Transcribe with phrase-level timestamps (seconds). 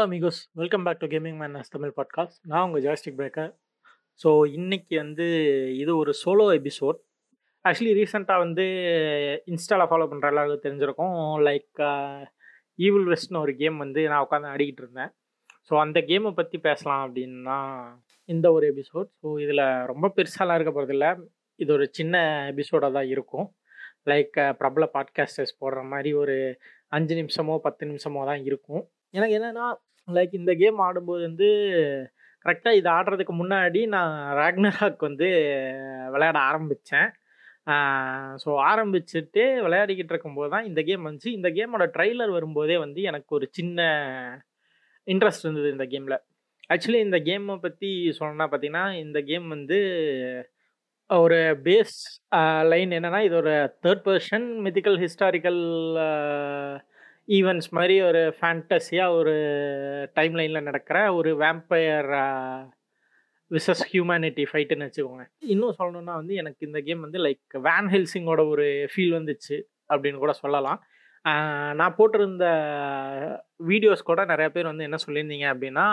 [0.00, 3.48] Hello amigos welcome back to gaming man Tamil podcast நான் உங்கள் joystick breaker
[4.20, 4.28] so
[4.58, 5.24] இன்றைக்கி வந்து
[5.80, 6.98] இது ஒரு சோலோ எபிசோட்
[7.64, 8.64] ஆக்சுவலி ரீசெண்டாக வந்து
[9.52, 11.16] இன்ஸ்டாவில் ஃபாலோ பண்ணுற எல்லாருக்கும் தெரிஞ்சிருக்கும்.
[11.48, 11.80] லைக்
[12.78, 15.10] ஈவில் வெஸ்ட்னு ஒரு கேம் வந்து நான் உட்காந்து ஆடிக்கிட்டு இருந்தேன்.
[15.68, 17.58] ஸோ அந்த கேமை பற்றி பேசலாம் அப்படின்னா
[18.28, 21.10] இந்த ஒரு எபிசோட் ஸோ இதில் ரொம்ப பெருசாலாம் இருக்க போகிறதில்ல
[21.58, 23.48] இது ஒரு சின்ன எபிசோடாக தான் இருக்கும்.
[24.12, 26.38] லைக் பிரபல பாட்காஸ்டர்ஸ் போடுற மாதிரி ஒரு
[26.88, 28.82] அஞ்சு நிமிஷமோ பத்து நிமிஷமோ தான் இருக்கும்.
[29.14, 29.68] எனக்கு என்னென்னா
[30.08, 31.48] லைக் இந்த கேம் ஆடும்போது வந்து
[32.46, 35.28] கரெக்டாக இது ஆடுறதுக்கு முன்னாடி நான் ராக்னராக் வந்து
[36.10, 37.08] விளையாட ஆரம்பித்தேன்
[38.36, 41.30] ஸோ ஆரம்பிச்சுட்டு விளையாடிக்கிட்டு இருக்கும்போது தான் இந்த கேம் வந்துச்சு.
[41.30, 43.80] இந்த கேமோட ட்ரைலர் வரும்போதே வந்து எனக்கு ஒரு சின்ன
[45.06, 46.18] இன்ட்ரெஸ்ட் இருந்தது இந்த கேமில்
[46.70, 49.78] ஆக்சுவலி இந்த கேமை பற்றி சொல்லணும்னா பார்த்தீங்கன்னா இந்த கேம் வந்து
[51.10, 51.96] ஒரு பேஸ்
[52.62, 55.60] லைன் என்னென்னா இது ஒரு third person mythical historical
[57.38, 59.34] events மாதிரி ஒரு ஃபேண்டஸியாக ஒரு
[60.16, 62.08] டைம் லைனில் நடக்கிற ஒரு வேம்பையர்
[63.50, 65.24] விசஸ் ஹியூமனிட்டி ஃபைட்டுன்னு வச்சுக்கோங்க.
[65.52, 69.56] இன்னும் சொல்லணும்னா வந்து எனக்கு இந்த கேம் வந்து லைக் வேன் ஹெல்சிங்கோட ஒரு ஃபீல் வந்துச்சு
[69.92, 70.80] அப்படின்னு கூட சொல்லலாம்.
[71.78, 72.46] நான் போட்டிருந்த
[73.70, 75.86] வீடியோஸ் கூட நிறைய பேர் வந்து என்ன சொல்லியிருந்தீங்க அப்படின்னா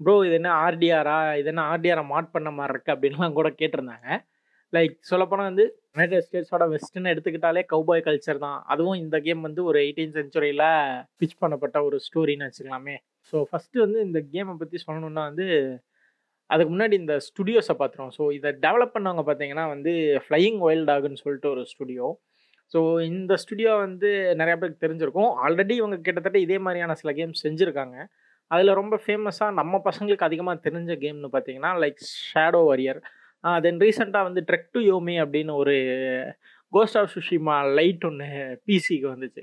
[0.00, 4.08] ப்ரோ இது என்ன ஆர்டிஆரா இது என்ன ஆர்டிஆரை மாட் பண்ண மாதிரி இருக்குது அப்படின்லாம் கூட கேட்டிருந்தாங்க.
[4.72, 5.64] லைக் சொல்லப்போனால் வந்து
[5.96, 8.58] யுனைடெட் ஸ்டேட்ஸோட வெஸ்டர்ன் எடுத்துக்கிட்டாலே கவுபாய் கல்ச்சர் தான்.
[8.72, 10.64] அதுவும் இந்த கேம் வந்து ஒரு எயிட்டீன் சென்ச்சுரியில்
[11.20, 12.96] பிச் பண்ணப்பட்ட ஒரு ஸ்டோரின்னு வச்சுக்கலாமே.
[13.32, 15.46] ஸோ ஃபஸ்ட்டு வந்து இந்த கேமை பற்றி சொல்லணுன்னா வந்து
[16.50, 18.12] அதுக்கு முன்னாடி இந்த ஸ்டுடியோஸை பார்த்துருவோம்.
[18.18, 19.92] ஸோ இதை டெவலப் பண்ணவங்க பார்த்தீங்கன்னா வந்து
[20.24, 22.08] ஃப்ளையிங் ஒயில்ட் டாகுன்னு சொல்லிட்டு ஒரு ஸ்டுடியோ
[22.74, 22.78] ஸோ
[23.10, 24.08] இந்த ஸ்டுடியோ வந்து
[24.40, 25.30] நிறையா பேருக்கு தெரிஞ்சிருக்கும்.
[25.44, 27.96] ஆல்ரெடி இவங்க கிட்டத்தட்ட இதே மாதிரியான சில கேம்ஸ் செஞ்சுருக்காங்க.
[28.50, 32.00] அதில் ரொம்ப ஃபேமஸாக நம்ம பசங்களுக்கு அதிகமாக தெரிஞ்ச கேம்னு பார்த்தீங்கன்னா லைக்
[32.30, 33.00] ஷேடோ வாரியர்
[33.64, 35.74] தென் ரீசெண்டாக வந்து ட்ரெக் டு யோமி அப்படின்னு ஒரு
[36.72, 38.28] கோஸ்ட் ஆஃப் சுஷிமா லைட் ஒன்று
[38.68, 39.42] பிசிக்கு வந்துச்சு.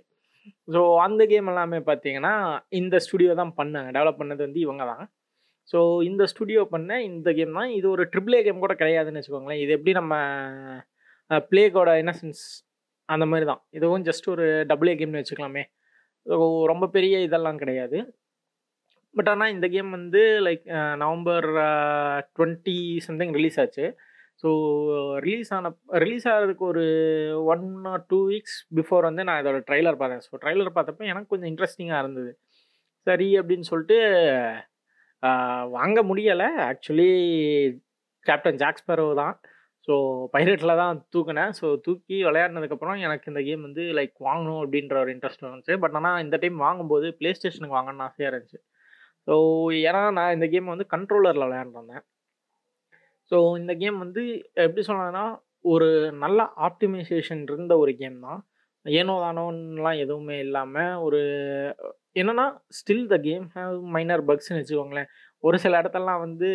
[0.74, 2.34] ஸோ அந்த கேம் எல்லாமே பார்த்தீங்கன்னா
[2.80, 3.90] இந்த ஸ்டுடியோ தான் பண்ணாங்க.
[3.98, 5.06] டெவலப் பண்ணது வந்து இவங்க தான்.
[5.72, 7.72] ஸோ இந்த ஸ்டுடியோ பண்ண இந்த கேம் தான்.
[7.80, 9.62] இது ஒரு ட்ரிபிள் ஏ கேம் கூட கிடையாதுன்னு வச்சுக்கோங்களேன்.
[9.66, 10.16] இது எப்படி நம்ம
[11.52, 12.44] பிளேகோட இன்னசென்ஸ்
[13.10, 13.62] அந்த மாதிரி தான்.
[13.78, 15.64] இதுவும் ஜஸ்ட் ஒரு டபுள் ஏ கேம்னு வச்சுக்கலாமே.
[16.26, 16.36] ஸோ
[16.72, 17.98] ரொம்ப பெரிய இதெல்லாம் கிடையாது.
[19.16, 20.64] பட் ஆனால் இந்த கேம் வந்து like
[21.04, 21.48] November
[22.38, 23.86] twenty something release ஆச்சு.
[24.44, 24.50] ஸோ
[25.26, 25.70] ரிலீஸ் ஆன
[26.04, 26.84] ரிலீஸ் ஆகிறதுக்கு ஒரு
[27.54, 30.24] one or two weeks before வந்து நான் இதோட ட்ரைலர் பார்த்தேன்.
[30.28, 32.32] ஸோ ட்ரைலர் பார்த்தப்ப எனக்கு கொஞ்சம் இன்ட்ரெஸ்டிங்காக இருந்தது.
[33.08, 33.98] சரி அப்படின்னு சொல்லிட்டு
[35.78, 36.50] வாங்க முடியலை.
[36.70, 37.10] ஆக்சுவலி
[38.26, 39.36] கேப்டன் ஜாக்ஸ்பரோ தான்.
[39.88, 39.94] ஸோ
[40.34, 41.54] பைரட்டில் தான் தூக்கினேன்.
[41.60, 45.76] ஸோ தூக்கி விளையாடினதுக்கப்புறம் எனக்கு இந்த கேம் வந்து லைக் வாங்கணும் அப்படின்ற ஒரு இன்ட்ரெஸ்ட் வந்துச்சு.
[45.84, 48.60] பட் ஆனால் இந்த டைம் வாங்கும்போது ப்ளே ஸ்டேஷனுக்கு வாங்கணும்னு ஆசையாக இருந்துச்சு.
[49.28, 49.36] ஸோ
[49.88, 52.04] ஏன்னா நான் இந்த கேம் வந்து கண்ட்ரோலரில் விளையாண்டுருந்தேன்.
[53.32, 54.22] ஸோ இந்த கேம் வந்து
[54.66, 55.26] எப்படி சொன்னதுன்னா
[55.74, 55.88] ஒரு
[56.24, 58.42] நல்ல ஆப்டிமைசேஷன் இருந்த ஒரு கேம் தான்.
[58.86, 61.20] ஏனோ தானோன்னெலாம் எதுவுமே இல்லாமல் ஒரு
[62.20, 62.46] என்னென்னா
[62.80, 65.10] still the game have minor பக்ஸ்ன்னு வச்சுக்கோங்களேன்.
[65.44, 66.50] ஒரு சில இடத்துலலாம் வந்து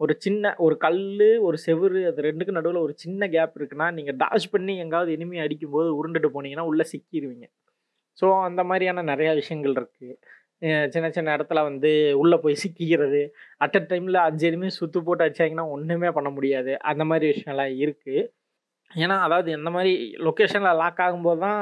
[0.00, 1.02] ஒரு சின்ன ஒரு கல்
[1.46, 5.88] ஒரு செவுரு அது ரெண்டுக்கு நடுவில் ஒரு சின்ன கேப் இருக்குன்னா நீங்கள் டாஷ் பண்ணி எங்காவது இனிமே அடிக்கும்போது
[5.98, 7.46] உருண்டுட்டு போனீங்கன்னா உள்ளே சிக்கிடுவீங்க
[8.18, 10.14] ஸோ அந்த மாதிரியான நிறையா விஷயங்கள் இருக்குது
[10.94, 11.90] சின்ன சின்ன இடத்துல வந்து
[12.22, 13.22] உள்ளே போய் சிக்கிக்கிறது.
[13.64, 16.72] அட் அ டைமில் அஞ்சு எதுவுமே சுற்று போட்டு அடிச்சாங்கன்னா ஒன்றுமே பண்ண முடியாது.
[16.90, 18.22] அந்த மாதிரி விஷயம்லாம் இருக்குது
[18.90, 19.92] ஏன்னா அதாவது எந்த மாதிரி
[20.26, 21.60] லொக்கேஷனில் லாக் ஆகும்போது தான்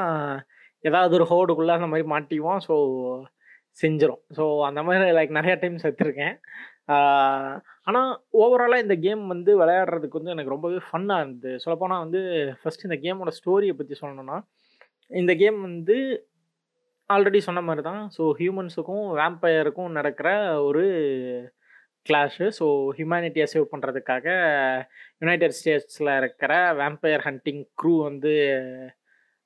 [0.84, 2.60] ஏதாவது ஒரு ஹோடுக்குள்ளே அந்த மாதிரி மாட்டிக்குவோம்.
[2.68, 2.74] ஸோ
[3.78, 6.34] செஞ்சிடும் ஸோ அந்த மாதிரி லைக் நிறையா டைம் செத்துருக்கேன்.
[7.88, 8.10] ஆனால்
[8.42, 11.52] ஓவராலாக இந்த கேம் வந்து விளையாடுறதுக்கு வந்து எனக்கு ரொம்பவே ஃபன்னாக இருந்தது.
[11.64, 12.20] சொல்லப்போனால் வந்து
[12.60, 14.38] ஃபஸ்ட் இந்த கேமோட ஸ்டோரியை பற்றி சொல்லணும்னா
[15.10, 15.96] இந்த கேம் வந்து
[17.14, 18.02] ஆல்ரெடி சொன்ன மாதிரி தான்.
[18.16, 20.28] ஸோ ஹியூமன்ஸுக்கும் வேம்பயருக்கும் நடக்கிற
[20.68, 20.84] ஒரு
[22.06, 22.66] கிளாஷு ஸோ
[22.98, 24.26] ஹியூமனிட்டியை சேவ் பண்ணுறதுக்காக
[25.22, 28.32] யுனைடெட் ஸ்டேட்ஸில் இருக்கிற வேம்பயர் ஹண்டிங் க்ரூ வந்து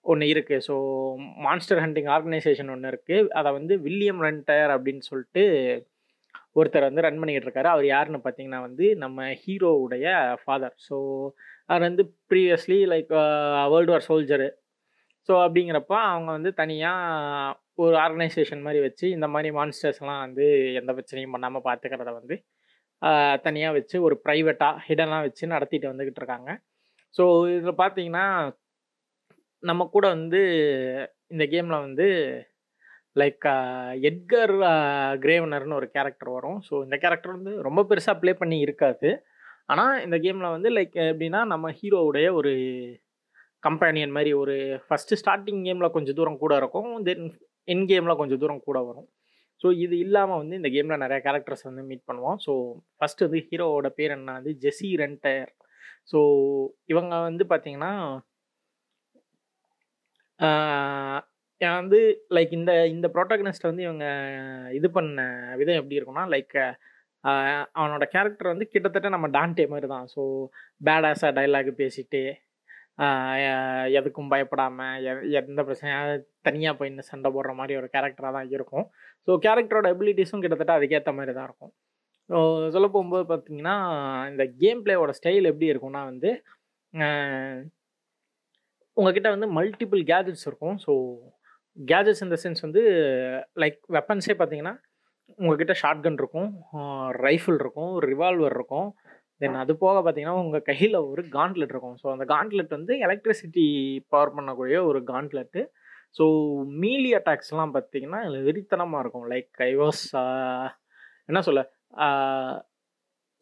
[0.04, 0.74] ஒன்று இருக்குது ஸோ
[1.46, 5.44] மான்ஸ்டர் ஹண்டிங் ஆர்கனைசேஷன் ஒன்று இருக்குது அதை வந்து வில்லியம் ரெண்டயர் அப்படின்னு சொல்லிட்டு
[6.56, 7.68] ஒருத்தர் வந்து ரன் பண்ணிக்கிட்டு இருக்காரு.
[7.74, 10.06] அவர் யாருன்னு பார்த்தீங்கன்னா வந்து நம்ம ஹீரோவுடைய
[10.42, 10.96] ஃபாதர் ஸோ
[11.66, 13.10] அவர் வந்து previously like
[13.72, 14.48] world war soldier
[15.28, 17.54] so அப்படிங்கிறப்ப அவங்க வந்து தனியாக
[17.84, 20.46] ஒரு ஆர்கனைசேஷன் மாதிரி வச்சு இந்த மாதிரி மான்ஸ்டர்ஸ்லாம் வந்து
[20.80, 22.36] எந்த பிரச்சனையும் பண்ணாமல் பார்த்துக்கிறத வந்து
[23.46, 26.50] தனியாக வச்சு ஒரு ப்ரைவேட்டாக ஹிடனாக வச்சு நடத்திட்டு வந்துக்கிட்டு இருக்காங்க.
[27.14, 27.24] ஸோ
[27.56, 28.26] இதில் பார்த்தீங்கன்னா
[29.62, 30.40] நம்ம கூட வந்து
[31.34, 32.06] இந்த கேமில் வந்து
[33.20, 33.46] லைக்
[34.10, 34.54] எட்கர்
[35.24, 36.58] கிரேவனர்னு ஒரு கேரக்டர் வரும்.
[36.68, 39.10] ஸோ இந்த கேரக்டர் வந்து ரொம்ப பெருசாக ப்ளே பண்ணி இருக்காது.
[39.72, 42.52] ஆனால் இந்த கேமில் வந்து லைக் எப்படின்னா நம்ம ஹீரோவுடைய ஒரு
[43.66, 44.54] கம்பேனியன் மாதிரி ஒரு
[44.86, 46.90] ஃபஸ்ட்டு ஸ்டார்டிங் கேமில் கொஞ்சம் தூரம் கூட இருக்கும்.
[47.08, 47.26] தென்
[47.72, 49.08] என் கேமில் கொஞ்சம் தூரம் கூட வரும்.
[49.62, 52.38] ஸோ இது இல்லாமல் வந்து இந்த கேமில் நிறைய கேரக்டர்ஸ் வந்து மீட் பண்ணுவோம்.
[52.46, 52.52] ஸோ
[52.96, 55.52] ஃபஸ்ட்டு வந்து ஹீரோவோட பேர் என்ன வந்து ஜெஸி ரெண்டயர்
[56.12, 56.18] ஸோ
[56.92, 57.92] இவங்க வந்து பார்த்திங்கன்னா
[61.60, 61.98] ஏன் வந்து
[62.36, 64.06] லைக் இந்த இந்த ப்ரோட்டகனிஸ்ட் வந்து இவங்க
[64.78, 65.22] இது பண்ண
[65.60, 66.56] விதம் எப்படி இருக்கும்னா லைக்
[67.78, 70.06] அவனோட கேரக்டர் வந்து கிட்டத்தட்ட நம்ம டான்டே மாதிரி தான்.
[70.14, 70.22] ஸோ
[70.88, 72.22] பேடாஸாக டைலாக் பேசிட்டு
[73.98, 75.04] எதுக்கும் பயப்படாமல்
[75.40, 76.10] எந்த பிரச்சனையாக
[76.46, 78.86] தனியாக போய் இன்னும் சண்டை போடுற மாதிரி ஒரு கேரக்டராக தான் இருக்கும்.
[79.26, 81.72] ஸோ கேரக்டரோட எபிலிட்டிஸும் கிட்டத்தட்ட அதுக்கேற்ற மாதிரி தான் இருக்கும்.
[82.30, 82.36] ஸோ
[82.74, 83.76] சொல்ல போகும்போது பார்த்தீங்கன்னா
[84.32, 86.30] இந்த கேம் பிளேவோட ஸ்டைல் எப்படி இருக்கும்னா வந்து
[88.96, 90.76] உங்ககிட்ட வந்து மல்டிபிள் கேஜெட்ஸ் இருக்கும்.
[90.84, 90.92] ஸோ
[91.78, 92.82] கேஜெட்ஸ் இந்த சென்ஸ் வந்து
[93.62, 94.74] லைக் வெப்பன்ஸே பார்த்தீங்கன்னா
[95.38, 96.50] உங்ககிட்ட ஷாட்கன் இருக்கும்
[97.26, 98.88] ரைஃபிள் இருக்கும் ரிவால்வர் இருக்கும்.
[99.40, 101.96] தென் அது போக பார்த்தீங்கன்னா உங்கள் கையில் ஒரு காண்ட்லெட் இருக்கும்.
[102.02, 103.66] ஸோ அந்த காண்ட்லெட் வந்து எலக்ட்ரிசிட்டி
[104.12, 105.62] பவர் பண்ணக்கூடிய ஒரு காண்ட்லெட்டு
[106.18, 106.24] ஸோ
[106.82, 109.26] மீலி அட்டாக்ஸ்லாம் பார்த்தீங்கன்னா வெறித்தனமாக இருக்கும்.
[109.34, 110.02] லைக் ஐ வாஸ்
[111.30, 111.60] என்ன சொல்ல
[112.04, 112.54] uh,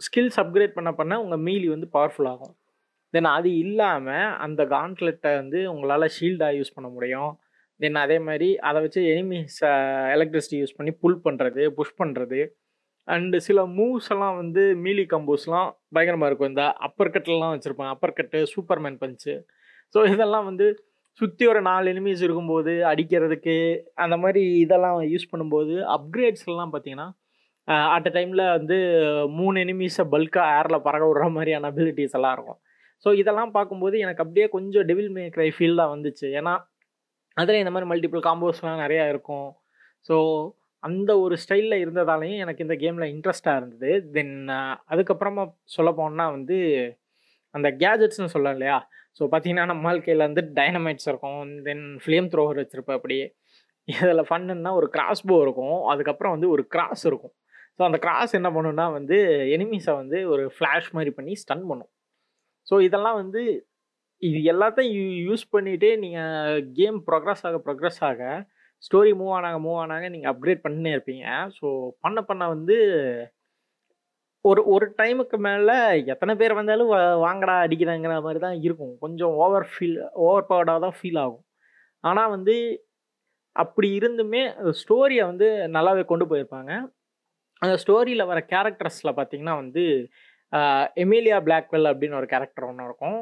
[0.00, 2.54] ஸ்கில்ஸ் அப்கிரேட் பண்ண பண்ண உங்கள் மீலி வந்து பவர்ஃபுல் ஆகும்.
[3.14, 7.32] தென் அது இல்லாமல் அந்த காண்ட்லெட்டை வந்து உங்களால் ஷீல்டாக யூஸ் பண்ண முடியும்.
[7.80, 9.58] தென் அதே மாதிரி அதை வச்சு எனிமிஸ்
[10.16, 12.40] எலக்ட்ரிசிட்டி யூஸ் பண்ணி புல் பண்ணுறது புஷ் பண்ணுறது
[13.08, 16.50] அண்டு சில மூவ்ஸ் எல்லாம் வந்து மீலி கம்போஸ்லாம் பயங்கரமாக இருக்கும்.
[16.52, 17.92] இந்த அப்பர் கட்லாம் வச்சுருப்பாங்க.
[17.96, 19.34] அப்பர் கட்டு சூப்பர்மேன் பஞ்சு
[19.94, 20.66] ஸோ இதெல்லாம் வந்து
[21.20, 23.56] சுற்றி ஒரு நாலு எனிமீஸ் இருக்கும்போது அடிக்கிறதுக்கு
[24.04, 27.08] அந்த மாதிரி இதெல்லாம் யூஸ் பண்ணும்போது அப்கிரேட்ஸ்லாம் பார்த்தீங்கன்னா
[27.96, 28.76] அட் அ டைமில் வந்து
[29.38, 32.58] மூணு எனிமீஸை பல்காக ஏரில் பறக்க விடுற மாதிரியான அபிலிட்டிஸ் எல்லாம் இருக்கும்.
[33.06, 36.26] ஸோ இதெல்லாம் பார்க்கும்போது எனக்கு அப்படியே கொஞ்சம் டெவில் மேக்ரை ஃபீல் தான் வந்துச்சு.
[36.38, 36.54] ஏன்னா
[37.36, 39.48] அதில் இந்த மாதிரி மல்டிபிள் காம்போஸ்லாம் நிறையா இருக்கும்.
[40.08, 40.16] ஸோ
[40.82, 43.90] அந்த ஒரு ஸ்டைலில் இருந்ததாலையும் எனக்கு இந்த கேமில் இன்ட்ரெஸ்டாக இருந்தது.
[44.16, 44.34] தென்
[44.92, 45.44] அதுக்கப்புறமா
[45.76, 46.56] சொல்ல போனால் வந்து
[47.54, 48.78] அந்த கேஜெட்ஸ்னு சொல்லலாம் இல்லையா?
[49.18, 51.42] ஸோ பார்த்தீங்கன்னா நம்ம வாழ்க்கையில் வந்து டைனமைட்ஸ் இருக்கும்.
[51.68, 53.26] தென் ஃப்ளேம் த்ரோவர் வச்சுருப்பேன் அப்படியே.
[53.88, 55.78] இதில் ஃபன்னுன்னா ஒரு கிராஸ் போ இருக்கும்.
[55.92, 57.34] அதுக்கப்புறம் வந்து ஒரு கிராஸ் இருக்கும்.
[57.76, 59.16] ஸோ அந்த கிராஸ் என்ன பண்ணுன்னா வந்து
[59.56, 61.90] எனிமீஸை வந்து ஒரு ஃப்ளாஷ் மாதிரி பண்ணி ஸ்டன் பண்ணும்.
[62.68, 63.42] ஸோ இதெல்லாம் வந்து
[64.22, 68.20] இது எல்லாத்தையும் யூஸ் பண்ணிகிட்டே நீங்கள் கேம் ப்ரோக்ரஸ் ஆக ப்ரோக்ரஸ் ஆக
[68.86, 71.26] ஸ்டோரி மூவ் ஆனாங்க மூவ் ஆனாங்க நீங்கள் அப்கிரேட் பண்ணே இருப்பீங்க.
[71.58, 71.66] ஸோ
[72.04, 72.76] பண்ண பண்ண வந்து
[74.44, 75.76] ஒரு ஒரு டைமுக்கு மேலே
[76.12, 76.88] எத்தனை பேர் வந்தாலும்
[77.26, 78.94] வாங்கடா அடிக்கிறாங்கிற மாதிரி தான் இருக்கும்.
[79.04, 81.44] கொஞ்சம் ஓவர் ஃபீல் ஓவர் பவர்டாக தான் ஃபீல் ஆகும்.
[82.04, 82.56] ஆனால் வந்து
[83.56, 84.42] அப்படி இருந்துமே
[84.82, 86.72] ஸ்டோரியை வந்து நல்லாவே கொண்டு போயிருப்பாங்க.
[87.62, 89.84] அந்த ஸ்டோரியில் வர கேரக்டர்ஸில் பார்த்தீங்கன்னா வந்து
[91.02, 93.20] எமிலியா பிளாக்வெல் அப்படின்னு ஒரு கேரக்டர் ஒன்று இருக்கும்.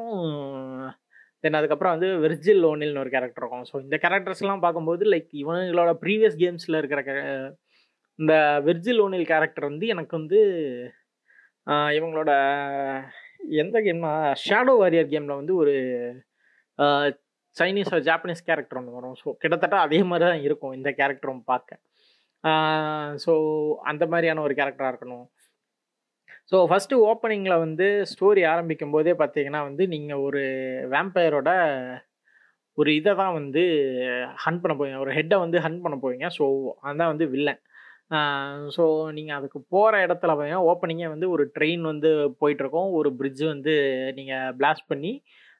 [1.43, 3.65] தென் அதுக்கப்புறம் வந்து வெர்ஜில் லோனில்னு ஒரு கேரக்டர் இருக்கும்.
[3.69, 7.01] ஸோ இந்த கேரக்டர்ஸ்லாம் பார்க்கும்போது லைக் இவங்களோட ப்ரீவியஸ் கேம்ஸில் இருக்கிற
[8.19, 8.33] இந்த
[8.67, 10.39] வெர்ஜில் ஓனில் கேரக்டர் வந்து எனக்கு வந்து
[11.97, 12.31] இவங்களோட
[13.63, 14.11] எந்த கேம்னா
[14.43, 15.73] ஷேடோ வாரியர் கேமில் வந்து ஒரு
[17.55, 19.15] சைனீஸ் ஜாப்பனீஸ் கேரக்டர் ஒன்று வரும்.
[19.21, 21.79] ஸோ கிட்டத்தட்ட அதே மாதிரி தான் இருக்கும் இந்த கேரக்டரும் பார்க்க.
[23.23, 23.33] ஸோ
[23.91, 25.25] அந்த மாதிரியான ஒரு கேரக்டராக இருக்கணும்.
[26.49, 30.41] ஸோ ஃபஸ்ட்டு ஓப்பனிங்கில் வந்து ஸ்டோரி ஆரம்பிக்கும் போதே பார்த்தீங்கன்னா வந்து நீங்கள் ஒரு
[30.93, 31.49] வேம்பயரோட
[32.77, 33.61] ஒரு இதை தான் வந்து
[34.43, 36.43] ஹன் பண்ண போவீங்க ஒரு ஹெட்டை வந்து ஹன் பண்ண போவீங்க ஸோ
[36.85, 37.61] அதுதான் வந்து வில்லன்
[38.75, 38.83] ஸோ
[39.17, 42.09] நீங்கள் அதுக்கு போகிற இடத்துல பார்த்தீங்கன்னா ஓப்பனிங்கே வந்து ஒரு ட்ரெயின் வந்து
[42.41, 42.89] போயிட்டுருக்கோம்.
[42.99, 43.73] ஒரு பிரிட்ஜ் வந்து
[44.17, 45.11] நீங்கள் பிளாஸ்ட் பண்ணி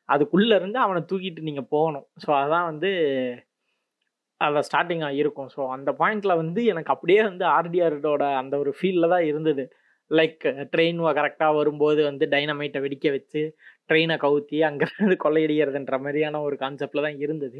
[0.09, 2.07] அதுக்குள்ளே இருந்து அவனை தூக்கிட்டு நீங்கள் போகணும்.
[2.23, 2.89] ஸோ அதான் வந்து
[4.41, 5.49] அதை ஸ்டார்டிங்காக இருக்கும்.
[5.55, 9.63] ஸோ அந்த பாயிண்டில் வந்து எனக்கு அப்படியே வந்து ஆர்டிஆர்டோட அந்த ஒரு ஃபீலில் தான் இருந்தது.
[10.11, 13.41] லைக் ட்ரெயின் கரெக்டாக வரும்போது வந்து டைனமைட்டை வெடிக்க வச்சு
[13.89, 17.59] ட்ரெயினை கவுத்தி அங்கேருந்து கொள்ளையடிக்கிறதுன்ற மாதிரியான ஒரு கான்செப்டில் தான் இருந்தது.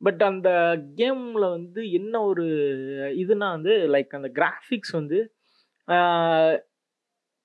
[0.00, 0.48] பட் அந்த
[1.00, 2.44] கேமில் வந்து என்ன ஒரு
[3.22, 5.18] இதுனா வந்து லைக் அந்த கிராஃபிக்ஸ் வந்து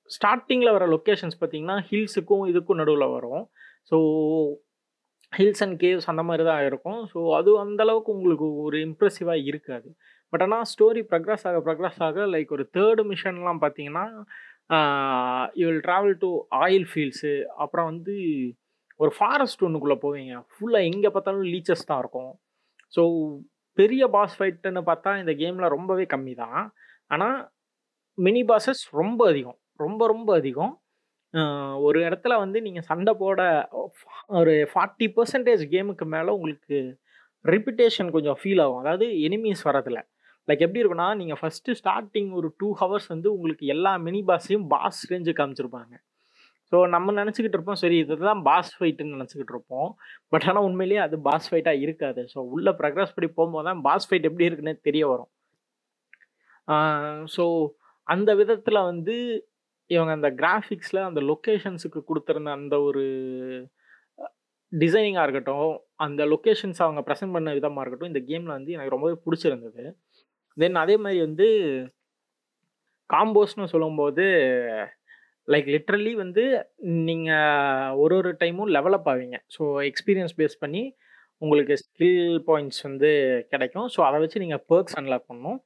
[0.10, 3.44] ஸ்டார்டிங்கில் வர லொக்கேஷன்ஸ் பார்த்தீங்கன்னா ஹில்ஸுக்கும் இதுக்கும் நடுவில் வரும்.
[3.92, 3.98] ஸோ
[5.34, 7.00] ஹில்ஸ் அண்ட் கேவ்ஸ் அந்த மாதிரி தான் இருக்கும்.
[7.14, 9.90] ஸோ அது அந்தளவுக்கு உங்களுக்கு ஒரு இம்ப்ரெசிவாக இருக்காது.
[10.34, 14.06] பட் ஆனால் ஸ்டோரி ப்ரக்ரஸ் ஆக ப்ரக்ரஸ் ஆக லைக் ஒரு தேர்டு மிஷன்லாம் பார்த்தீங்கன்னா
[15.60, 16.30] you will travel to
[16.66, 18.16] oil fields அப்புறம் வந்து
[19.04, 20.34] ஒரு ஃபாரஸ்ட் ஒன்றுக்குள்ளே போவீங்க.
[20.54, 22.32] ஃபுல்லாக எங்கே பார்த்தாலும் லீச்சஸ் தான் இருக்கும்.
[22.94, 23.02] ஸோ
[23.78, 26.62] பெரிய பாஸ் ஃபைட்டுன்னு பார்த்தா இந்த கேமில் ரொம்பவே கம்மி தான்.
[27.14, 27.38] ஆனால்
[28.18, 29.58] மினி பாஸஸ் ரொம்ப அதிகம்.
[29.84, 30.74] ரொம்ப ரொம்ப அதிகம்.
[31.88, 33.42] ஒரு இடத்துல வந்து நீங்கள் சண்டை போட
[34.40, 36.78] ஒரு ஃபார்ட்டி பர்சன்டேஜ் கேமுக்கு மேலே உங்களுக்கு
[37.46, 38.82] ரிப்பிட்டேஷன் கொஞ்சம் ஃபீல் ஆகும்.
[38.84, 40.04] அதாவது எனிமீஸ் வரதில்லை
[40.48, 45.02] லைக் எப்படி இருக்குன்னா நீங்கள் ஃபஸ்ட்டு ஸ்டார்டிங் ஒரு டூ ஹவர்ஸ் வந்து உங்களுக்கு எல்லா மினி பாஸையும் பாஸ்
[45.12, 45.94] ரேஞ்சு காமிச்சிருப்பாங்க.
[46.72, 49.90] ஸோ நம்ம நினச்சிக்கிட்டு இருப்போம் சரி இதுதான் பாஸ் ஃபைட்டுன்னு நினச்சிக்கிட்டு இருப்போம்.
[50.32, 52.22] பட் ஆனால் உண்மையிலேயே அது பாஸ் ஃபைட்டாக இருக்காது.
[52.34, 55.32] ஸோ உள்ளே ப்ரக்ரஸ் படி போகும்போது தான் பாஸ் ஃபைட் எப்படி இருக்குன்னு தெரிய வரும்.
[57.36, 57.44] ஸோ
[58.08, 59.16] அந்த விதத்தில் வந்து
[59.90, 63.04] இவங்க அந்த கிராஃபிக்ஸில் அந்த லொக்கேஷன்ஸுக்கு கொடுத்துருந்த அந்த ஒரு
[64.72, 65.72] டிசைனிங்காக இருக்கட்டும்
[66.06, 69.84] அந்த லொக்கேஷன்ஸ் அவங்க ப்ரெசென்ட் பண்ண விதமாக இருக்கட்டும் இந்த கேமில் வந்து எனக்கு ரொம்பவே பிடிச்சிருந்தது.
[70.58, 71.48] தென் அதே மாதிரி வந்து
[73.10, 74.26] காம்போஸ்னு சொல்லும்போது
[75.48, 76.44] லைக் லிட்ரலி வந்து
[77.08, 80.84] நீங்கள் ஒரு ஒரு டைமும் லெவலப் ஆவீங்க ஸோ எக்ஸ்பீரியன்ஸ் பேஸ் பண்ணி
[81.42, 83.10] உங்களுக்கு ஸ்கில் பாயிண்ட்ஸ் வந்து
[83.54, 83.88] கிடைக்கும்.
[83.96, 85.60] ஸோ அதை வச்சு நீங்கள் பர்க்ஸ் அன்லாக் பண்ணணும்.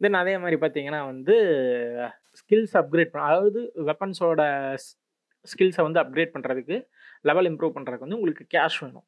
[0.00, 1.34] தென் அதே மாதிரி பார்த்தீங்கன்னா வந்து
[2.40, 4.42] ஸ்கில்ஸ் அப்கிரேட் பண்ண அதாவது வெப்பன்ஸோட
[5.48, 6.76] ஸ்கில்ஸை வந்து அப்கிரேட் பண்ணுறதுக்கு
[7.28, 9.06] லெவல் இம்ப்ரூவ் பண்ணுறதுக்கு வந்து உங்களுக்கு கேஷ் வேணும்.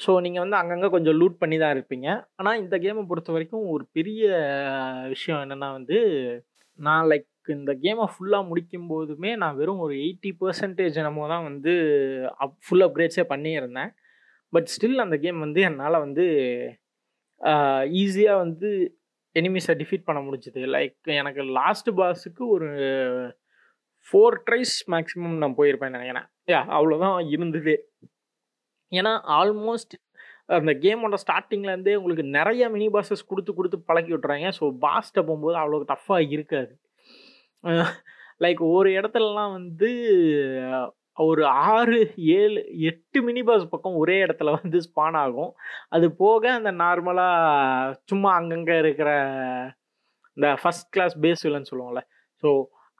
[0.00, 2.08] ஸோ நீங்கள் வந்து அங்கங்கே கொஞ்சம் லூட் பண்ணி தான் இருப்பீங்க.
[2.38, 4.22] ஆனால் இந்த கேமை பொறுத்த வரைக்கும் ஒரு பெரிய
[5.14, 5.98] விஷயம் என்னென்னா வந்து,
[6.78, 11.72] நான் லைக் இந்த கேமை ஃபுல்லாக முடிக்கும் போதுமே நான் வெறும் ஒரு 80% என்னமோ தான் வந்து
[12.44, 13.92] அப் ஃபுல் அப்கிரேட்ஸே பண்ணியிருந்தேன்.
[14.52, 16.24] பட் ஸ்டில் அந்த கேம் வந்து என்னால் வந்து
[18.02, 18.68] ஈஸியாக வந்து
[19.36, 20.60] எனிமிஸை டிஃபீட் பண்ண முடிஞ்சது.
[20.76, 22.68] லைக் எனக்கு லாஸ்ட் பாஸுக்கு ஒரு
[24.08, 27.74] ஃபோர் ட்ரைஸ் மேக்ஸிமம் நான் போயிருப்பேன் நினைக்கிறேன் யாஹ் அவ்வளோதான் இருந்தது
[28.92, 29.94] ஏன்னா ஆல்மோஸ்ட்
[30.58, 35.80] அந்த கேமோட ஸ்டார்டிங்லேருந்தே உங்களுக்கு நிறைய மினி பாஸஸ் கொடுத்து கொடுத்து பழக்கி விட்றாங்க ஸோ பாஸ்ட்ட போகும்போது அவ்வளோ
[35.92, 36.72] டஃப்பாக இருக்காது.
[38.44, 39.90] லைக் ஒரு இடத்துலலாம் வந்து
[41.26, 41.98] ஒரு 6,
[42.38, 45.52] 7, 8 மினி பாஸ் பக்கம் ஒரே இடத்துல வந்து ஸ்பான் ஆகும்.
[45.96, 49.10] அது போக அந்த நார்மலாக சும்மா அங்கங்கே இருக்கிற
[50.36, 52.02] இந்த ஃபர்ஸ்ட் கிளாஸ் பேஸ் இல்லைன்னு சொல்லுவோம்ல.
[52.42, 52.50] ஸோ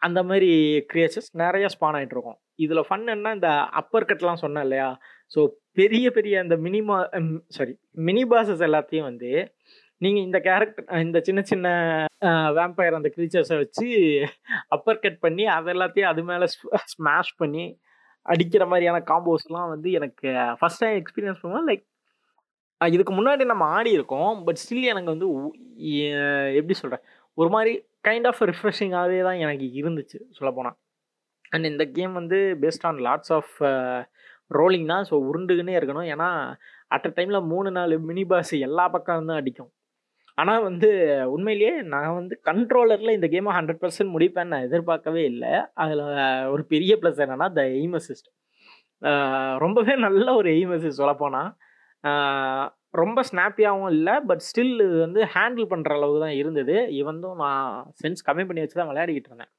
[0.03, 0.51] அந்த மாதிரி
[0.93, 2.39] கிரியேச்சர்ஸ் நிறைய ஸ்பான் ஆகிட்டு இருக்கும்.
[2.65, 3.51] இதில் ஃபன் என்ன இந்த
[3.81, 4.89] அப்பர் கட்லாம் சொன்னேன் இல்லையா?
[5.31, 5.41] ஸோ
[5.73, 6.97] பெரிய பெரிய அந்த மினிமா
[7.49, 9.31] சாரி மினி பாசஸ் எல்லாத்தையும் வந்து
[9.99, 11.69] நீங்கள் இந்த கேரக்டர் இந்த சின்ன சின்ன
[12.51, 13.89] வேம்பயர் அந்த க்ரீச்சர்ஸை வச்சு
[14.69, 16.47] அப்பர் கட் பண்ணி அது எல்லாத்தையும் அது மேலே
[16.87, 17.65] ஸ்மாஷ் பண்ணி
[18.27, 20.29] அடிக்கிற மாதிரியான காம்போஸ்லாம் வந்து எனக்கு
[20.61, 21.85] ஃபர்ஸ்ட் டைம் எக்ஸ்பீரியன்ஸ் பண்ணுவோம் லைக்
[22.81, 24.33] இதுக்கு முன்னாடி நம்ம ஆடியிருக்கோம்.
[24.45, 25.29] பட் ஸ்டில் எனக்கு வந்து
[26.55, 27.05] எப்படி சொல்கிறேன்
[27.35, 27.73] ஒரு மாதிரி
[28.09, 30.77] கைண்ட் ஆஃப் ரிஃப்ரெஷிங்காகவே தான் எனக்கு இருந்துச்சு சொல்லப்போனால்
[31.51, 33.55] அண்ட் இந்த கேம் வந்து based on lots of
[34.51, 35.07] rolling தான்.
[35.11, 36.09] ஸோ உருண்டுக்குன்னே இருக்கணும்.
[36.15, 36.29] ஏன்னா
[36.97, 39.71] அட் அ டைமில் மூணு நாலு மினி பாஸ் எல்லா பக்கம் தான் அடிக்கும்.
[40.39, 40.89] ஆனால் வந்து
[41.35, 46.03] உண்மையிலேயே நான் வந்து கண்ட்ரோலரில் இந்த கேமை ஹண்ட்ரட் பர்சன்ட் முடிப்பேன்னு நான் எதிர்பார்க்கவே இல்லை அதில்
[46.55, 48.29] ஒரு பெரிய ப்ளஸ் என்னென்னா த எய்ம் அசிஸ்ட்.
[49.65, 51.51] ரொம்பவே நல்ல ஒரு எய்ம் அசிஸ்ட் சொல்லப்போனால்
[53.01, 56.77] ரொம்ப ஸ்னாப்பியாகவும் இல்லை பட் ஸ்டில் இது வந்து ஹேண்டில் பண்ணுற அளவுக்கு தான் இருந்தது.
[57.01, 57.71] இவந்தும் நான்
[58.03, 59.53] சென்ஸ் கம்மி பண்ணி வச்சு தான் விளையாடிக்கிட்டு இருந்தேன்.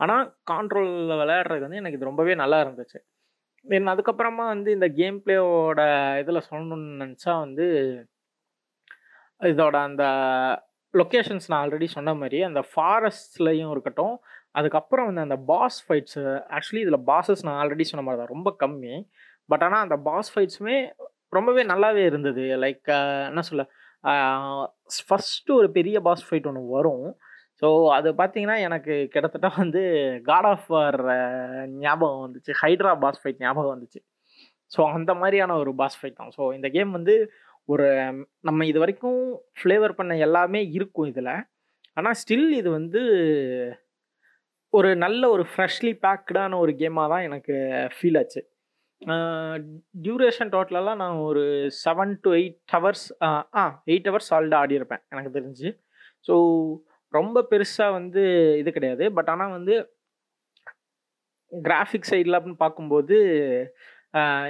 [0.00, 2.98] ஆனால் கான்ட்ரோலில் விளையாடுறது வந்து எனக்கு இது ரொம்பவே நல்லா இருந்துச்சு.
[3.66, 5.80] தென் அதுக்கப்புறமா வந்து இந்த கேம் பிளேவோட
[6.20, 7.66] இதில் சொல்லணும்னு நினச்சா வந்து
[9.40, 10.04] இதோட அந்த
[10.94, 14.14] லொக்கேஷன்ஸ் நான் ஆல்ரெடி சொன்ன மாதிரி அந்த ஃபாரஸ்ட்லேயும் இருக்கட்டும்,
[14.58, 16.20] அதுக்கப்புறம் வந்து அந்த பாஸ் ஃபைட்ஸ்
[16.56, 18.94] ஆக்சுவலி இதில் பாஸஸ் நான் ஆல்ரெடி சொன்ன மாதிரி தான் ரொம்ப கம்மி.
[19.50, 20.78] பட் ஆனால் அந்த பாஸ் ஃபைட்ஸுமே
[21.36, 22.44] ரொம்பவே நல்லாவே இருந்தது.
[22.64, 22.90] லைக்
[23.30, 23.64] என்ன சொல்ல?
[25.08, 27.06] ஃபஸ்ட்டு ஒரு பெரிய பாஸ் ஃபைட் ஒன்று வரும்.
[27.62, 29.82] ஸோ அது பார்த்தீங்கன்னா, எனக்கு கிட்டத்தட்ட வந்து
[30.28, 30.98] காட் ஆஃப் வார்
[31.84, 32.52] ஞாபகம் வந்துச்சு.
[32.62, 34.00] ஹைட்ரா பாஸ் ஃபைட் ஞாபகம் வந்துச்சு.
[34.72, 36.32] ஸோ அந்த மாதிரியான ஒரு பாஸ் ஃபைட் தான்.
[36.36, 37.14] ஸோ இந்த கேம் வந்து
[37.72, 37.86] ஒரு
[38.48, 39.20] நம்ம இது வரைக்கும்
[39.60, 41.32] ஃப்ளேவர் பண்ண எல்லாமே இருக்கும் இதில்
[41.98, 43.00] ஆனால் ஸ்டில் இது வந்து
[44.72, 47.54] ஒரு நல்ல ஒரு ஃப்ரெஷ்லி பேக்டான ஒரு கேமாக தான் எனக்கு
[47.96, 48.40] ஃபீல் ஆச்சு.
[50.04, 51.42] டியூரேஷன் டோட்டலா நான் ஒரு
[51.84, 53.06] செவன் டு எயிட் ஹவர்ஸ்
[53.60, 55.68] ஆ எயிட் ஹவர்ஸ் சாலிடா ஆடியிருப்பேன் எனக்கு தெரிஞ்சு.
[56.28, 56.34] ஸோ
[57.18, 58.22] ரொம்ப பெருசாக வந்து
[58.60, 59.04] இது கிடையாது.
[59.16, 59.74] பட் ஆனால் வந்து
[61.52, 63.16] கிராஃபிக்ஸ் சைடில் அப்படின்னு பார்க்கும்போது,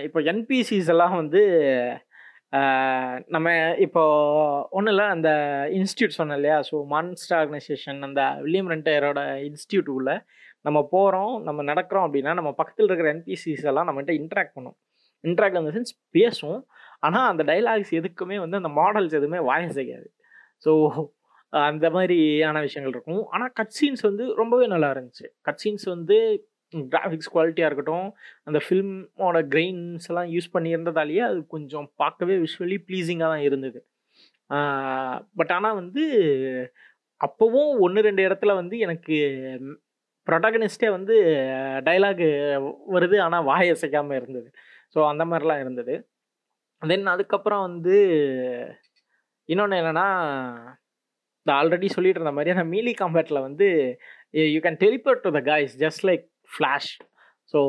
[0.06, 1.42] இப்போ என்பிசிஸ் எல்லாம் வந்து
[3.34, 3.48] நம்ம
[3.86, 4.02] இப்போ
[4.76, 5.30] ஒன்றும் இல்லை அந்த
[5.78, 6.56] இன்ஸ்டியூட் சொன்னோம் இல்லையா?
[6.68, 10.12] ஸோ மான்ஸ்டர் ஆர்கனைசேஷன் அந்த வில்லியம் ரெண்டையரோட இன்ஸ்டியூட்டுக்குள்ளே உள்ள
[10.66, 14.76] நம்ம போகிறோம் நம்ம நடக்கிறோம் அப்படின்னா, நம்ம பக்கத்தில் இருக்கிற என்பிசிஸ் எல்லாம் நம்மகிட்ட இன்ட்ராக்ட் பண்ணும்.
[15.24, 16.60] இன்ட்ராக்ட் அந்த சென்ஸ் பேசும்.
[17.06, 20.08] ஆனால் அந்த டைலாக்ஸ் எதுக்குமே வந்து அந்த மாடல்ஸ் எதுவுமே வாய் செய்யாது
[20.64, 20.72] ஸோ
[21.52, 23.22] அந்த மாதிரியான விஷயங்கள் இருக்கும்.
[23.34, 25.26] ஆனால் கட் சீன்ஸ் வந்து ரொம்பவே நல்லா இருந்துச்சு.
[25.48, 26.16] கட் சீன்ஸ் வந்து
[26.94, 28.08] கிராஃபிக்ஸ் குவாலிட்டியாக இருக்கட்டும்,
[28.48, 33.80] அந்த ஃபில்மோட கிரெயின்ஸ் எல்லாம் யூஸ் பண்ணியிருந்ததாலேயே அது கொஞ்சம் பார்க்கவே விஷுவலி ப்ளீஸிங்காக தான் இருந்தது.
[35.38, 36.04] பட் ஆனால் வந்து
[37.20, 39.16] அப்போவும் ஒன்று ரெண்டு இடத்துல வந்து எனக்கு
[40.28, 41.14] புரோட்டகனிஸ்ட்டே வந்து
[41.86, 42.24] டயலாக்
[42.96, 43.16] வருது.
[43.26, 43.72] ஆனால் வாய்
[44.20, 44.48] இருந்தது.
[44.94, 45.94] ஸோ அந்த மாதிரிலாம் இருந்தது.
[46.82, 47.96] தென் அதுக்கப்புறம் வந்து
[49.48, 50.08] இன்னொன்று என்னென்னா
[51.46, 53.68] நான் ஆல்ரெடி சொல்லிட்டு இருந்த மாதிரி அந்த மீலி காம்பேட்டில் வந்து
[54.54, 56.92] you can teleport to the guys just like flash
[57.54, 57.60] so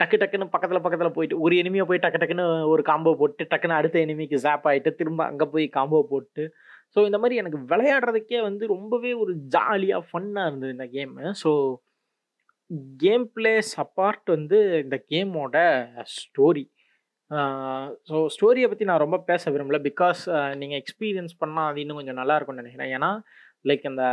[0.00, 3.96] டக்கு டக்குன்னு பக்கத்தில் பக்கத்தில் போயிட்டு ஒரு எனிமியை போய் டக்கு டக்குன்னு ஒரு காம்போ போட்டு, டக்குன்னு அடுத்த
[3.98, 6.42] எனிமிக்கு ஜாப் ஆகிட்டு திரும்ப அங்கே போய் காம்போ போட்டு,
[6.96, 11.24] ஸோ இந்த மாதிரி எனக்கு விளையாடுறதுக்கே வந்து ரொம்பவே ஒரு ஜாலியாக ஃபன்னாக இருந்தது இந்த game.
[11.42, 11.50] So
[13.02, 15.56] game plays apart வந்து இந்த கேமோட
[16.16, 16.64] ஸ்டோரி.
[18.08, 19.78] ஸோ ஸ்டோரியை பற்றி நான் ரொம்ப பேச விரும்பல.
[19.88, 20.20] பிகாஸ்
[20.60, 23.10] நீங்கள் எக்ஸ்பீரியன்ஸ் பண்ணால் அது இன்னும் கொஞ்சம் நல்லா இருக்கும்னு ஏன்னா,
[23.68, 24.04] லைக் அந்த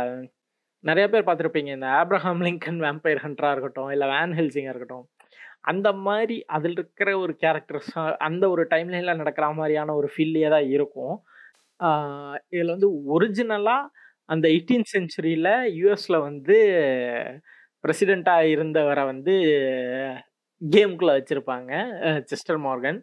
[0.84, 5.06] நிறைய பேர் பார்த்துருப்பீங்க இந்த ஆப்ரஹாம் லிங்கன் வேம்பயர் ஹண்ட்ராக இருக்கட்டும், இல்லை வேன் ஹெல்சிங்காக இருக்கட்டும்.
[5.70, 7.90] அந்த மாதிரி அதில் இருக்கிற ஒரு கேரக்டர்ஸ்
[8.28, 8.90] அந்த ஒரு டைம்
[9.22, 11.16] நடக்கிற மாதிரியான ஒரு ஃபீல்லே தான் இருக்கும்.
[12.54, 13.90] இதில் வந்து ஒரிஜினலாக
[14.28, 16.56] அந்த எயிட்டீன் செஞ்சுரியில் யூஎஸில் வந்து
[17.84, 19.34] பிரசிடெண்ட்டாக இருந்தவரை வந்து
[20.62, 21.72] கேமுக்குள்ளே வச்சுருப்பாங்க
[22.30, 22.98] செஸ்டர் மார்கன்.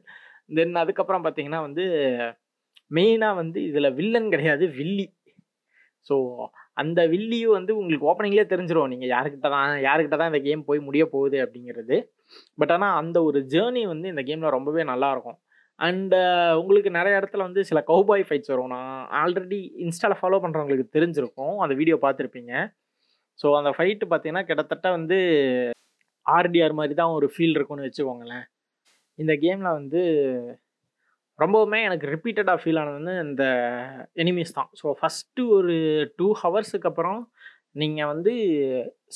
[0.58, 1.84] தென் அதுக்கப்புறம் பார்த்தீங்கன்னா வந்து
[2.98, 5.08] மெயினாக வந்து இதில் வில்லன் கிடையாது வில்லி.
[6.08, 6.16] ஸோ
[6.82, 11.04] அந்த வில்லியும் வந்து உங்களுக்கு ஓப்பனிங்லேயே தெரிஞ்சிடும் நீங்கள் யாருக்கிட்ட தான் யாருக்கிட்ட தான் இந்த கேம் போய் முடிய
[11.14, 11.98] போகுது அப்படிங்கிறது.
[12.62, 15.38] பட் ஆனால் அந்த ஒரு ஜேர்னி வந்து இந்த கேமில் ரொம்பவே நல்லாயிருக்கும்
[15.80, 16.20] அண்டு
[16.62, 18.74] உங்களுக்கு நிறைய இடத்துல வந்து சில கௌபாய் ஃபைட்ஸ் வரும்.
[18.76, 18.92] நான்
[19.22, 21.56] ஆல்ரெடி இன்ஸ்டாவில் ஃபாலோ பண்ணுறவங்களுக்கு தெரிஞ்சிருக்கும்.
[21.66, 22.54] அந்த வீடியோ பார்த்துருப்பீங்க
[23.40, 25.18] ஸோ அந்த ஃபைட்டு பார்த்தீங்கன்னா கிட்டத்தட்ட வந்து
[26.38, 28.46] ஆர்டிஆர் மாதிரி தான் ஒரு ஃபீல் இருக்கும்னு வச்சுக்கோங்களேன்.
[29.20, 30.02] இந்த கேமில் வந்து
[31.40, 33.44] ரொம்பவுமே எனக்கு ரிப்பீட்டடாக ஃபீல் ஆனது வந்து இந்த
[34.24, 34.70] எனிமீஸ் தான்.
[34.80, 35.76] ஸோ ஃபஸ்ட்டு ஒரு
[36.20, 37.20] டூ ஹவர்ஸுக்கு அப்புறம்
[37.82, 38.34] நீங்கள் வந்து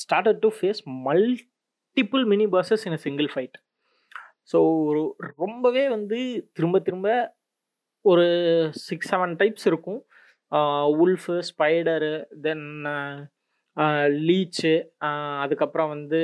[0.02, 3.58] started to face multiple mini bosses in single fight
[4.52, 5.02] so ஒரு
[5.42, 6.18] ரொம்பவே வந்து
[6.56, 7.08] திரும்ப திரும்ப
[8.04, 8.26] ஒரு
[8.86, 10.00] சிக்ஸ் செவன் டைப்ஸ் இருக்கும்.
[11.02, 12.12] உல்ஃபு ஸ்பைடரு
[12.44, 12.68] தென்
[14.28, 14.72] லீச்சு
[15.42, 16.20] அதுக்கப்புறம் வந்து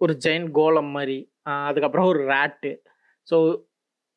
[0.00, 1.18] ஒரு ஜெயின் கோலம் மாதிரி
[1.68, 2.72] அதுக்கப்புறம் ஒரு ரேட்டு
[3.28, 3.36] ஸோ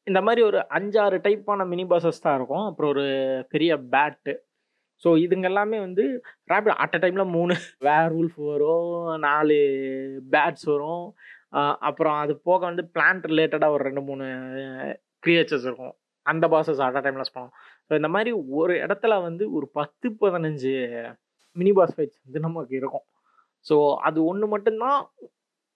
[0.07, 2.65] இந்த மாதிரி ஒரு அஞ்சாறு டைப்பான மினி பஸ்ஸஸ் தான் இருக்கும்.
[2.69, 3.05] அப்புறம் ஒரு
[3.53, 4.33] பெரிய பேட்டு
[5.03, 6.03] ஸோ இதுங்க எல்லாமே வந்து
[6.51, 7.53] ரேபிட் அட் அ டைமில் மூணு
[7.87, 8.91] வேர் உல்ஃப் வரும்
[9.25, 9.57] நாலு
[10.33, 11.05] பேட்ஸ் வரும்.
[11.89, 14.25] அப்புறம் அது போக வந்து பிளான்ட் ரிலேட்டடாக ஒரு ரெண்டு மூணு
[15.25, 15.95] க்ரியேச்சர்ஸ் இருக்கும்.
[16.25, 17.53] அந்த பாசஸ் அட் அ டைமில் பண்ணுவோம்
[17.87, 20.73] ஸோ இந்த மாதிரி ஒரு இடத்துல வந்து ஒரு பத்து பதினஞ்சு
[21.55, 23.05] மினி பாஸ் ஃபைட்ஸ் வந்து நமக்கு இருக்கும்.
[23.69, 23.75] ஸோ
[24.07, 24.99] அது ஒன்று மட்டும்தான்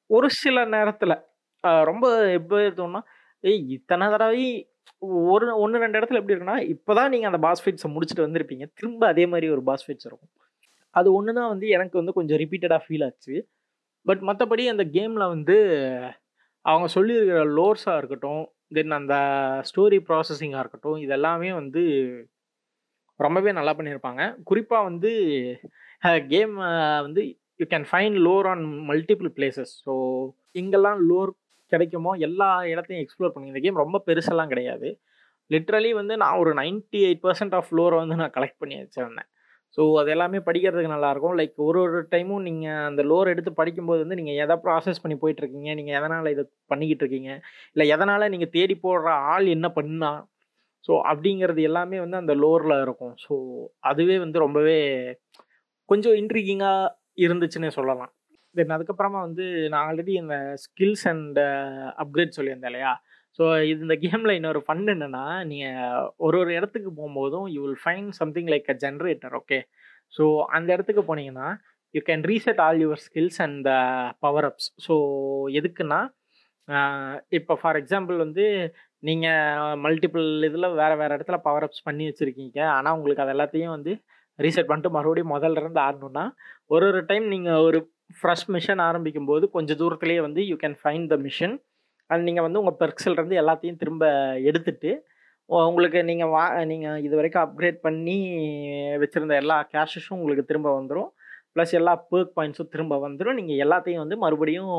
[0.10, 1.15] ஒரு சில நேரத்தில்.
[1.89, 2.05] ரொம்ப
[2.39, 3.01] எப்போ எடுத்தோம்னா
[3.43, 4.43] ஏய் இத்தனை தடவை
[5.34, 8.65] ஒரு ஒன்று ரெண்டு இடத்துல எப்படி இருக்குன்னா இப்போ தான் நீங்கள் அந்த பாஸ் ஃபைட்ஸை முடிச்சுட்டு வந்திருப்பீங்க.
[8.80, 10.32] திரும்ப அதே மாதிரி ஒரு பாஸ் ஃபைட்ஸ் இருக்கும்.
[10.95, 13.36] அது ஒன்று தான் வந்து எனக்கு வந்து கொஞ்சம் ரிப்பீட்டடாக ஃபீல் ஆச்சு.
[14.10, 15.56] பட் மற்றபடி அந்த கேமில் வந்து
[16.65, 18.43] அவங்க சொல்லியிருக்கிற லோர்ஸாக இருக்கட்டும்
[18.78, 19.15] தென் அந்த
[19.69, 21.82] ஸ்டோரி ப்ராசஸிங்காக இருக்கட்டும் இதெல்லாமே வந்து
[23.19, 24.21] ரொம்பவே நல்லா பண்ணியிருப்பாங்க.
[24.49, 25.12] குறிப்பாக வந்து
[26.34, 26.54] கேம்
[27.08, 27.21] வந்து
[27.60, 29.93] you can find lore on multiple places so
[30.62, 31.32] எங்கெல்லாம் லோர்
[31.72, 32.12] கிடைக்குமோ?
[32.28, 34.88] எல்லா இடத்தையும் எக்ஸ்ப்ளோர் பண்ணி இந்த கேம் ரொம்ப பெருசெல்லாம் கிடையாது.
[35.52, 39.30] லிட்ரலி வந்து நான் ஒரு நைன்ட்டி எயிட் பர்சன்ட் ஆஃப் லோரை வந்து நான் கலெக்ட் பண்ணி வச்சிருந்தேன்.
[39.78, 41.36] ஸோ அது எல்லாமே படிக்கிறதுக்கு நல்லாயிருக்கும்.
[41.39, 45.69] லைக் ஒரு ஒரு டைமும் நீங்கள் அந்த லோர் எடுத்து படிக்கும்போது வந்து நீங்கள் எதை ப்ராசஸ் பண்ணி போயிட்டுருக்கீங்க?
[45.80, 47.32] நீங்கள் எதனால் இதை பண்ணிக்கிட்டு இருக்கீங்க?
[47.76, 50.12] இல்லை எதனால் நீங்கள் தேடி போடுற ஆள் என்ன பண்ணா?
[50.88, 53.15] ஸோ அப்படிங்கிறது எல்லாமே வந்து அந்த லோரில் இருக்கும்.
[53.26, 53.34] ஸோ
[53.91, 54.80] அதுவே வந்து ரொம்பவே
[55.89, 58.12] கொஞ்சம் இன்ட்ரிகிங்காக இருந்துச்சுன்னே சொல்லலாம்.
[58.56, 61.39] தென் அதுக்கப்புறமா வந்து நான் ஆல்ரெடி இந்த ஸ்கில்ஸ் அண்ட்
[62.04, 62.93] அப்கிரேட் சொல்லியிருந்தேன் இல்லையா?
[63.39, 68.08] ஸோ இது இந்த கேமில் இன்னொரு ஃபன் என்னென்னா நீங்கள் ஒரு ஒரு இடத்துக்கு போகும்போதும் you will find
[68.19, 69.60] something like a generator okay
[70.13, 70.24] so
[70.58, 71.50] அந்த இடத்துக்கு போனீங்கன்னா
[71.95, 73.67] you can reset all your skills and
[74.26, 74.95] power ups so
[75.60, 76.00] எதுக்குன்னா
[77.32, 78.45] இப்போ ஃபார் எக்ஸாம்பிள் வந்து
[79.04, 82.60] நீங்கள் மல்டிபிள் இதில் வேறு வேறு இடத்துல பவர் அப்ஸ் பண்ணி வச்சுருக்கீங்க.
[82.76, 83.93] ஆனால் உங்களுக்கு அது எல்லாத்தையும் வந்து
[84.39, 86.23] ரீசெட் பண்ணிட்டு மறுபடியும் முதல்ல இருந்து ஆடணும்னா
[86.67, 87.80] ஒரு ஒரு டைம் நீங்கள் ஒரு
[88.19, 91.56] ஃப்ரெஷ் மிஷன் ஆரம்பிக்கும் போது கொஞ்சம் தூரத்துலேயே வந்து you can find the mission
[92.10, 94.06] அது நீங்கள் வந்து உங்கள் பெர்க்ஸ்லேருந்து எல்லாத்தையும் திரும்ப
[94.43, 94.91] எடுத்துட்டு
[95.49, 98.17] உங்களுக்கு நீங்கள் வா நீங்கள் இது வரைக்கும் அப்கிரேட் பண்ணி
[98.97, 101.10] வச்சுருந்த எல்லா கேஷஸும் உங்களுக்கு திரும்ப வந்துடும்
[101.54, 104.73] ப்ளஸ் எல்லா பேர்க் பாயிண்ட்ஸும் திரும்ப வந்துடும் நீங்கள் எல்லாத்தையும் வந்து மறுபடியும்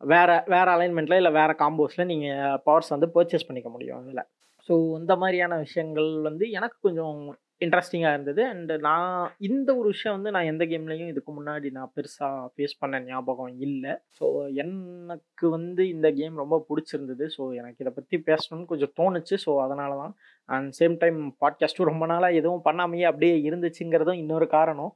[0.00, 4.22] வேறு வேறு அலைன்மெண்ட்டில் இல்லை வேறு காம்போஸில் நீங்கள் பவர்ஸ் வந்து பர்ச்சேஸ் பண்ணிக்க முடியும் அதில்.
[4.68, 7.18] ஸோ இந்த மாதிரியான விஷயங்கள் வந்து எனக்கு கொஞ்சம்
[7.60, 8.42] இன்ட்ரெஸ்டிங்காக இருந்தது.
[8.52, 9.14] அண்டு நான்
[9.48, 13.92] இந்த ஒரு விஷயம் வந்து நான் எந்த கேம்லேயும் இதுக்கு முன்னாடி நான் பெருசாக ஃபேஸ் பண்ண ஞாபகம் இல்லை.
[14.18, 14.26] ஸோ
[14.62, 17.26] எனக்கு வந்து இந்த கேம் ரொம்ப பிடிச்சிருந்தது.
[17.36, 19.36] ஸோ எனக்கு இதை பற்றி பேசணும்னு கொஞ்சம் தோணுச்சு.
[19.46, 20.14] ஸோ அதனால தான்
[20.48, 24.92] அண்ட் சேம் டைம் பாட்காஸ்ட்டும் ரொம்ப நாளாக எதுவும் பண்ணாமையே அப்படியே இருந்துச்சுங்கிறதும் இன்னொரு காரணம்.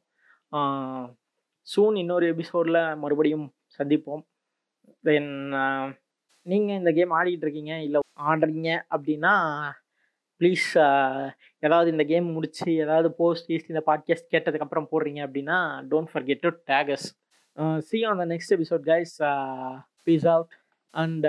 [1.69, 3.47] சூன் இன்னொரு எபிசோடில் மறுபடியும்
[3.79, 4.23] சந்திப்போம்.
[5.05, 5.33] தென்
[6.47, 7.99] நீங்கள் இந்த கேம் ஆடிக்கிட்டு இருக்கீங்க இல்லை
[8.31, 9.35] ஆடுறீங்க அப்படின்னா
[10.43, 10.69] ப்ளீஸ்
[11.59, 15.59] ஏதாவது இந்த கேம் முடிச்சு ஏதாவது போஸ்ட் ஈஸ்ட் இந்த பாட்காஸ்ட் கேட்டதுக்கப்புறம் போடுறீங்க அப்படின்னா
[15.91, 17.07] don't forget to tag us
[17.79, 19.15] see on the next episode guys
[20.03, 20.55] peace out
[20.95, 21.27] and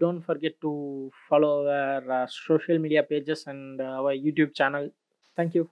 [0.00, 0.72] don't forget to
[1.20, 4.88] follow our social media pages and our YouTube channel
[5.38, 5.64] thank you